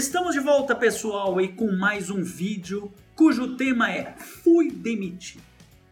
[0.00, 5.42] Estamos de volta, pessoal, e com mais um vídeo cujo tema é Fui demitido.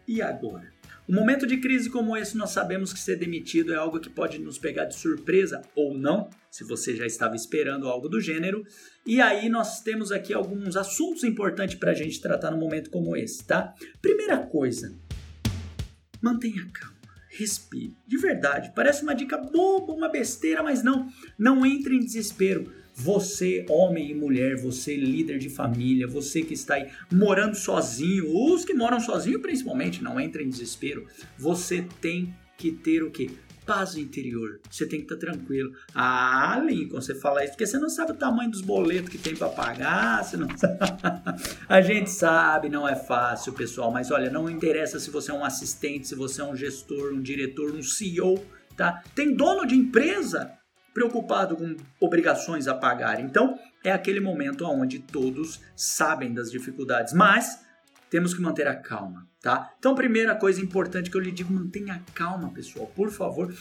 [0.07, 0.73] E agora?
[1.07, 4.39] Um momento de crise como esse, nós sabemos que ser demitido é algo que pode
[4.39, 8.65] nos pegar de surpresa ou não, se você já estava esperando algo do gênero.
[9.05, 13.15] E aí nós temos aqui alguns assuntos importantes para a gente tratar num momento como
[13.15, 13.75] esse, tá?
[14.01, 14.91] Primeira coisa,
[16.19, 16.97] mantenha calma.
[17.29, 17.95] Respire.
[18.07, 21.07] De verdade, parece uma dica boba, uma besteira, mas não.
[21.37, 22.73] Não entre em desespero.
[22.99, 28.65] Você, homem e mulher, você, líder de família, você que está aí morando sozinho, os
[28.65, 31.07] que moram sozinho principalmente, não entre em desespero.
[31.37, 33.29] Você tem que ter o quê?
[33.65, 34.59] Paz interior.
[34.69, 35.71] Você tem que estar tranquilo.
[35.95, 39.33] Ah, Lincoln, você fala isso porque você não sabe o tamanho dos boletos que tem
[39.33, 40.75] para pagar, você não sabe.
[41.69, 45.45] A gente sabe, não é fácil, pessoal, mas olha, não interessa se você é um
[45.45, 48.43] assistente, se você é um gestor, um diretor, um CEO,
[48.75, 49.01] tá?
[49.15, 50.58] Tem dono de empresa
[50.99, 53.21] preocupado com obrigações a pagar.
[53.21, 57.61] Então, é aquele momento onde todos sabem das dificuldades, mas
[58.09, 59.73] temos que manter a calma, tá?
[59.79, 63.53] Então, primeira coisa importante que eu lhe digo, mantenha calma, pessoal, por favor.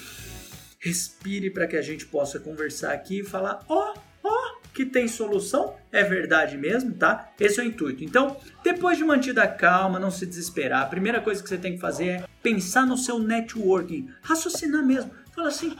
[0.80, 4.84] Respire para que a gente possa conversar aqui e falar, ó, oh, ó, oh, que
[4.84, 7.30] tem solução, é verdade mesmo, tá?
[7.38, 8.02] Esse é o intuito.
[8.02, 11.74] Então, depois de mantida a calma, não se desesperar, a primeira coisa que você tem
[11.74, 15.12] que fazer é pensar no seu networking, raciocinar mesmo.
[15.38, 15.76] Fala assim,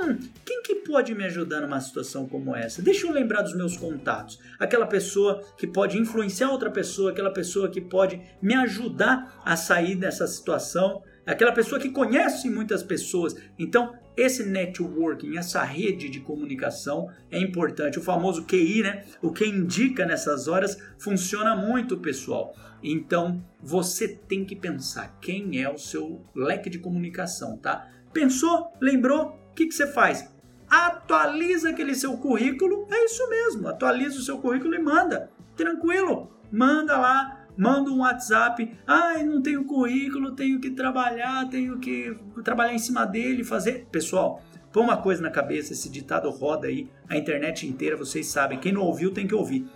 [0.00, 2.82] hum, quem que pode me ajudar numa situação como essa?
[2.82, 4.38] Deixa eu lembrar dos meus contatos.
[4.58, 9.96] Aquela pessoa que pode influenciar outra pessoa, aquela pessoa que pode me ajudar a sair
[9.96, 13.36] dessa situação, aquela pessoa que conhece muitas pessoas.
[13.58, 17.98] Então, esse networking, essa rede de comunicação é importante.
[17.98, 19.04] O famoso QI, né?
[19.22, 22.54] O que indica nessas horas funciona muito, pessoal.
[22.82, 27.88] Então, você tem que pensar quem é o seu leque de comunicação, tá?
[28.12, 28.72] Pensou?
[28.80, 29.38] Lembrou?
[29.60, 30.26] Que, que você faz?
[30.70, 32.86] Atualiza aquele seu currículo.
[32.90, 33.68] É isso mesmo.
[33.68, 35.30] Atualiza o seu currículo e manda.
[35.54, 36.30] Tranquilo.
[36.50, 37.44] Manda lá.
[37.58, 38.74] Manda um WhatsApp.
[38.86, 43.86] Ai, não tenho currículo, tenho que trabalhar, tenho que trabalhar em cima dele, fazer.
[43.92, 48.58] Pessoal, põe uma coisa na cabeça, esse ditado roda aí a internet inteira, vocês sabem.
[48.58, 49.68] Quem não ouviu tem que ouvir.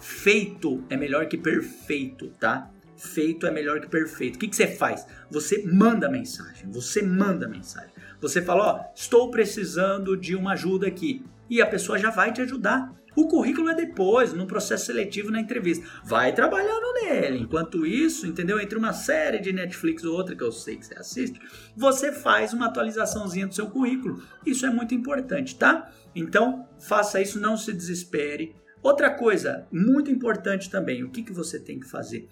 [0.00, 2.68] Feito é melhor que perfeito, tá?
[2.98, 4.36] Feito é melhor que perfeito.
[4.36, 5.06] O que, que você faz?
[5.30, 6.70] Você manda mensagem.
[6.70, 7.92] Você manda mensagem.
[8.20, 11.24] Você fala, ó, estou precisando de uma ajuda aqui.
[11.48, 12.92] E a pessoa já vai te ajudar.
[13.16, 15.84] O currículo é depois, no processo seletivo, na entrevista.
[16.04, 17.38] Vai trabalhando nele.
[17.38, 18.60] Enquanto isso, entendeu?
[18.60, 21.40] Entre uma série de Netflix ou outra que eu sei que você assiste,
[21.76, 24.22] você faz uma atualizaçãozinha do seu currículo.
[24.44, 25.90] Isso é muito importante, tá?
[26.14, 28.54] Então, faça isso, não se desespere.
[28.82, 32.28] Outra coisa muito importante também, o que, que você tem que fazer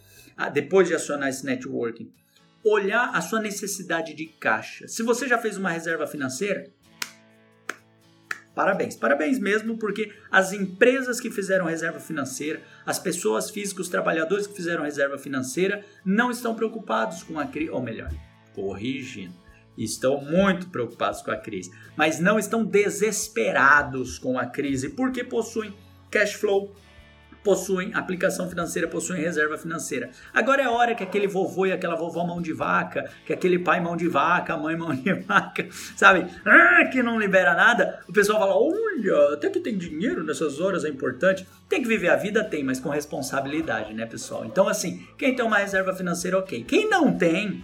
[0.53, 2.13] depois de acionar esse networking?
[2.65, 4.89] Olhar a sua necessidade de caixa.
[4.89, 6.71] Se você já fez uma reserva financeira,
[8.57, 14.47] Parabéns, parabéns mesmo, porque as empresas que fizeram reserva financeira, as pessoas físicas, os trabalhadores
[14.47, 18.11] que fizeram reserva financeira, não estão preocupados com a crise, ou melhor,
[18.55, 19.35] corrigindo,
[19.77, 25.77] estão muito preocupados com a crise, mas não estão desesperados com a crise, porque possuem
[26.11, 26.75] cash flow,
[27.47, 30.11] possuem aplicação financeira, possuem reserva financeira.
[30.34, 33.81] Agora é hora que aquele vovô e aquela vovó mão de vaca, que aquele pai
[33.81, 36.27] mão de vaca, mãe mão de vaca, sabe?
[36.45, 38.01] Ah, que não libera nada.
[38.09, 41.47] O pessoal fala: olha, até que tem dinheiro nessas horas é importante.
[41.69, 42.43] Tem que viver a vida?
[42.43, 44.45] Tem, mas com responsabilidade, né, pessoal?
[44.45, 46.65] Então, assim, quem tem uma reserva financeira, ok.
[46.65, 47.63] Quem não tem,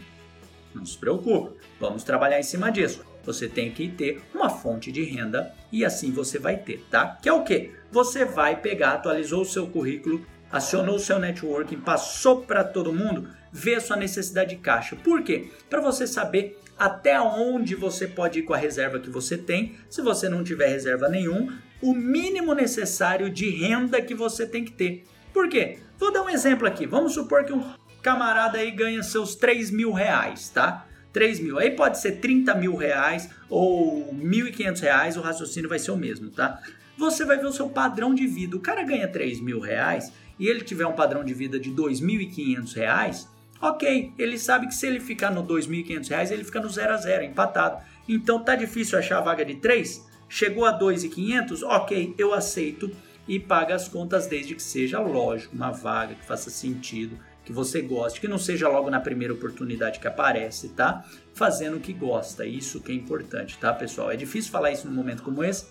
[0.73, 1.57] não se preocupe.
[1.81, 3.12] Vamos trabalhar em cima disso.
[3.25, 7.19] Você tem que ter uma fonte de renda e assim você vai ter, tá?
[7.23, 7.71] Que é o que?
[7.91, 13.29] Você vai pegar, atualizou o seu currículo, acionou o seu networking, passou para todo mundo,
[13.53, 14.97] vê a sua necessidade de caixa.
[14.97, 15.49] Por quê?
[15.71, 19.77] Para você saber até onde você pode ir com a reserva que você tem.
[19.89, 21.49] Se você não tiver reserva nenhum,
[21.81, 25.05] o mínimo necessário de renda que você tem que ter.
[25.33, 25.79] Por quê?
[25.99, 26.87] Vou dar um exemplo aqui.
[26.87, 27.65] Vamos supor que um
[28.03, 30.87] camarada aí ganha seus 3 mil reais, tá?
[31.13, 31.59] 3 mil.
[31.59, 36.31] Aí pode ser 30 mil reais ou 1.500 reais, o raciocínio vai ser o mesmo,
[36.31, 36.61] tá?
[36.97, 38.57] Você vai ver o seu padrão de vida.
[38.57, 42.75] O cara ganha 3 mil reais e ele tiver um padrão de vida de 2.500
[42.75, 43.29] reais,
[43.61, 46.97] ok, ele sabe que se ele ficar no 2.500 reais, ele fica no 0 a
[46.97, 47.83] 0, empatado.
[48.09, 50.09] Então tá difícil achar a vaga de 3?
[50.29, 51.63] Chegou a 2.500?
[51.63, 52.91] Ok, eu aceito
[53.29, 57.83] e paga as contas desde que seja, lógico, uma vaga que faça sentido que você
[57.83, 61.05] goste, que não seja logo na primeira oportunidade que aparece, tá?
[61.35, 64.11] Fazendo o que gosta, isso que é importante, tá, pessoal?
[64.11, 65.67] É difícil falar isso num momento como esse,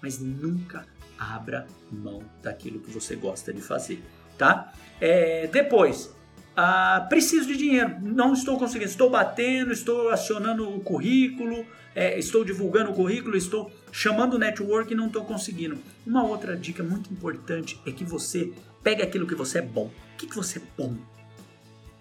[0.00, 0.86] mas nunca
[1.18, 4.02] abra mão daquilo que você gosta de fazer,
[4.36, 4.72] tá?
[5.00, 6.14] É, depois,
[6.60, 11.64] ah, preciso de dinheiro, não estou conseguindo, estou batendo, estou acionando o currículo,
[11.94, 15.78] é, estou divulgando o currículo, estou chamando o network e não estou conseguindo.
[16.04, 18.52] Uma outra dica muito importante é que você
[18.82, 19.84] pegue aquilo que você é bom.
[19.84, 20.96] O que, que você é bom?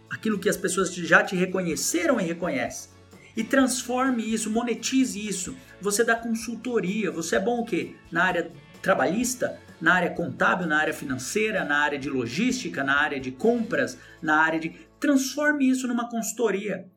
[0.09, 2.89] Aquilo que as pessoas já te reconheceram e reconhecem.
[3.35, 5.55] E transforme isso, monetize isso.
[5.79, 7.93] Você dá consultoria, você é bom o quê?
[8.11, 8.51] Na área
[8.81, 13.97] trabalhista, na área contábil, na área financeira, na área de logística, na área de compras,
[14.21, 14.87] na área de.
[14.99, 16.89] Transforme isso numa consultoria.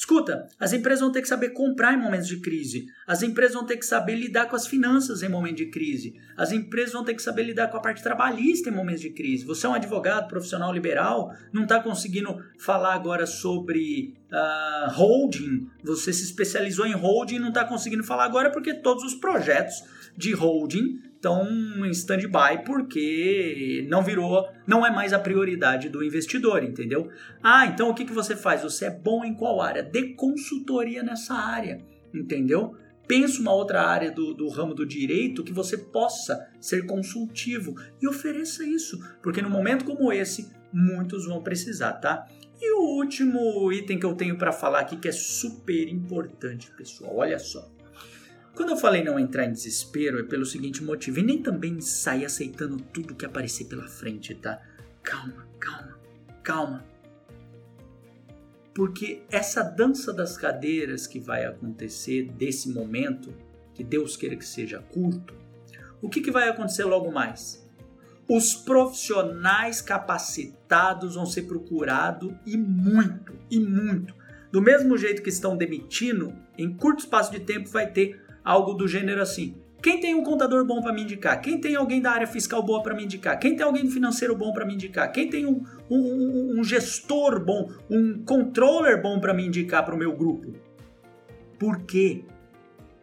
[0.00, 2.86] Escuta, as empresas vão ter que saber comprar em momentos de crise.
[3.06, 6.14] As empresas vão ter que saber lidar com as finanças em momentos de crise.
[6.38, 9.44] As empresas vão ter que saber lidar com a parte trabalhista em momentos de crise.
[9.44, 15.68] Você é um advogado profissional liberal, não está conseguindo falar agora sobre uh, holding.
[15.84, 19.74] Você se especializou em holding e não está conseguindo falar agora porque todos os projetos
[20.16, 26.64] de holding estão em stand-by porque não virou, não é mais a prioridade do investidor,
[26.64, 27.10] entendeu?
[27.42, 28.62] Ah, então o que, que você faz?
[28.62, 29.82] Você é bom em qual área?
[29.82, 31.78] Dê consultoria nessa área,
[32.12, 32.74] entendeu?
[33.06, 38.08] Pense uma outra área do, do ramo do direito que você possa ser consultivo e
[38.08, 42.26] ofereça isso, porque no momento como esse, muitos vão precisar, tá?
[42.58, 47.16] E o último item que eu tenho para falar aqui que é super importante, pessoal,
[47.16, 47.68] olha só.
[48.54, 52.24] Quando eu falei não entrar em desespero é pelo seguinte motivo, e nem também sair
[52.24, 54.60] aceitando tudo que aparecer pela frente, tá?
[55.02, 55.98] Calma, calma,
[56.42, 56.84] calma.
[58.74, 63.32] Porque essa dança das cadeiras que vai acontecer desse momento,
[63.74, 65.34] que Deus queira que seja curto,
[66.02, 67.66] o que, que vai acontecer logo mais?
[68.28, 74.14] Os profissionais capacitados vão ser procurados e muito, e muito.
[74.52, 78.86] Do mesmo jeito que estão demitindo, em curto espaço de tempo vai ter algo do
[78.86, 79.54] gênero assim.
[79.82, 81.40] Quem tem um contador bom para me indicar?
[81.40, 83.38] Quem tem alguém da área fiscal boa para me indicar?
[83.38, 85.10] Quem tem alguém financeiro bom para me indicar?
[85.10, 89.98] Quem tem um, um, um, gestor bom, um controller bom para me indicar para o
[89.98, 90.52] meu grupo?
[91.58, 92.24] Por quê?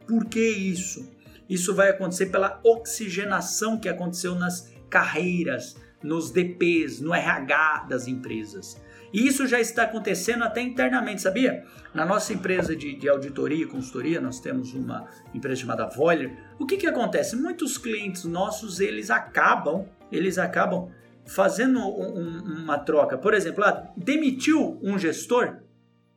[0.07, 1.09] Por que isso?
[1.49, 8.79] Isso vai acontecer pela oxigenação que aconteceu nas carreiras, nos DPs, no RH das empresas.
[9.13, 11.63] E isso já está acontecendo até internamente, sabia?
[11.93, 16.37] Na nossa empresa de, de auditoria e consultoria, nós temos uma empresa chamada Voiler.
[16.59, 17.35] O que, que acontece?
[17.35, 20.91] Muitos clientes nossos, eles acabam, eles acabam
[21.25, 23.17] fazendo um, uma troca.
[23.17, 25.61] Por exemplo, ah, demitiu um gestor,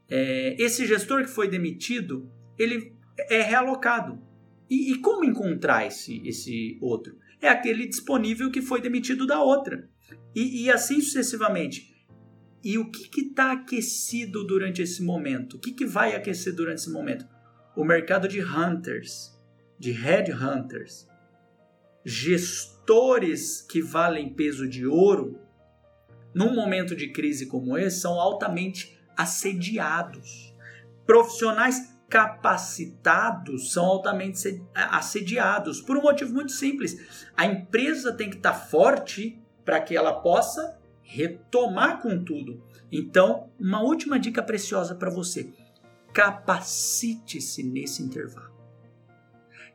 [0.09, 2.29] é, esse gestor que foi demitido,
[2.59, 2.97] ele
[3.29, 4.21] é realocado.
[4.69, 7.17] E, e como encontrar esse, esse outro?
[7.41, 9.89] É aquele disponível que foi demitido da outra.
[10.35, 11.91] E, e assim sucessivamente.
[12.63, 15.57] E o que está aquecido durante esse momento?
[15.57, 17.27] O que, que vai aquecer durante esse momento?
[17.75, 19.33] O mercado de hunters,
[19.79, 21.09] de headhunters,
[22.05, 25.41] gestores que valem peso de ouro,
[26.35, 30.55] num momento de crise como esse, são altamente assediados.
[31.07, 37.25] Profissionais capacitados são altamente assediados por um motivo muito simples.
[37.37, 42.63] A empresa tem que estar tá forte para que ela possa retomar com tudo.
[42.91, 45.53] Então, uma última dica preciosa para você:
[46.13, 48.60] capacite-se nesse intervalo.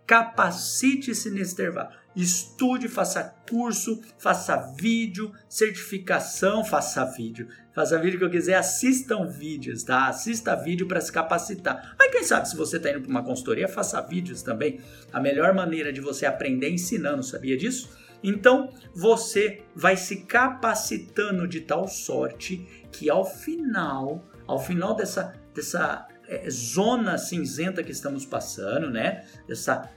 [0.05, 1.89] Capacite-se nesse intervalo.
[2.15, 7.47] Estude, faça curso, faça vídeo, certificação, faça vídeo.
[7.73, 10.07] Faça vídeo que eu quiser, assistam vídeos, tá?
[10.07, 11.93] Assista vídeo para se capacitar.
[11.99, 14.79] Mas quem sabe se você está indo para uma consultoria, faça vídeos também.
[15.11, 17.89] A melhor maneira de você aprender é ensinando, sabia disso?
[18.23, 26.07] Então você vai se capacitando de tal sorte que ao final, ao final dessa, dessa
[26.27, 29.25] é, zona cinzenta que estamos passando, né?
[29.49, 29.89] Essa,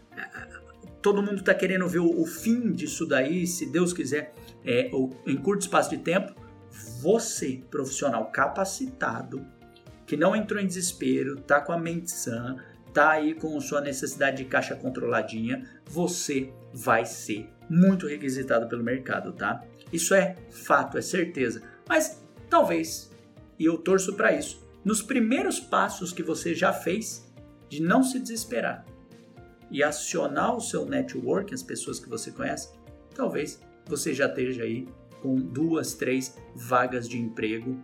[1.02, 4.90] todo mundo está querendo ver o, o, fim disso daí, se Deus quiser, é,
[5.26, 6.35] em curto espaço de tempo.
[7.00, 9.44] Você, profissional capacitado,
[10.06, 12.56] que não entrou em desespero, tá com a mente sã,
[12.92, 19.32] tá aí com sua necessidade de caixa controladinha, você vai ser muito requisitado pelo mercado,
[19.32, 19.62] tá?
[19.92, 21.62] Isso é fato, é certeza.
[21.88, 23.11] Mas talvez,
[23.58, 27.28] e eu torço para isso, nos primeiros passos que você já fez,
[27.68, 28.85] de não se desesperar
[29.70, 32.73] e acionar o seu network, as pessoas que você conhece,
[33.14, 34.87] talvez você já esteja aí
[35.20, 37.76] com duas, três vagas de emprego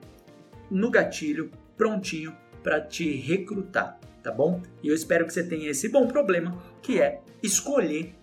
[0.70, 4.62] no gatilho, prontinho para te recrutar, tá bom?
[4.82, 8.14] E eu espero que você tenha esse bom problema, que é escolher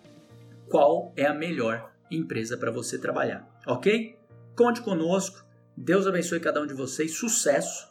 [0.68, 4.18] qual é a melhor empresa para você trabalhar, ok?
[4.56, 5.46] Conte conosco,
[5.78, 7.90] Deus abençoe cada um de vocês, sucesso